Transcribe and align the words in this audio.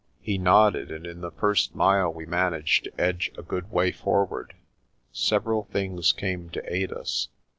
He 0.19 0.39
nodded, 0.39 0.89
and 0.89 1.05
in 1.05 1.21
the 1.21 1.29
first 1.29 1.75
mile 1.75 2.11
we 2.11 2.25
managed 2.25 2.85
to 2.85 2.91
edge 2.99 3.31
a 3.37 3.43
good 3.43 3.71
way 3.71 3.91
forward. 3.91 4.55
Several 5.11 5.65
things 5.65 6.11
came 6.11 6.49
to 6.49 6.73
aid 6.73 6.91
us. 6.91 7.27